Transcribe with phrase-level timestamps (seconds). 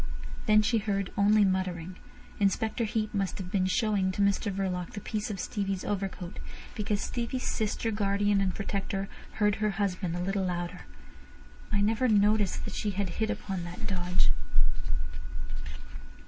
[0.47, 1.95] Then she heard only muttering.
[2.39, 6.39] Inspector Heat must have been showing to Mr Verloc the piece of Stevie's overcoat,
[6.73, 10.87] because Stevie's sister, guardian, and protector heard her husband a little louder.
[11.71, 14.31] "I never noticed that she had hit upon that dodge."